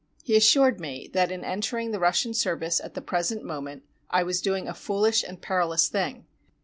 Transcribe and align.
He 0.23 0.35
assured 0.35 0.79
me 0.79 1.11
that 1.13 1.31
in 1.31 1.43
entering 1.43 1.91
the 1.91 1.99
Russian 1.99 2.33
service 2.33 2.79
at 2.79 2.95
the 2.95 3.03
present 3.03 3.43
moment 3.43 3.83
I 4.09 4.23
was 4.23 4.41
doing 4.41 4.67
a 4.67 4.73
fooUsh 4.73 5.23
and 5.23 5.39
perilous 5.39 5.89
thing. 5.89 6.25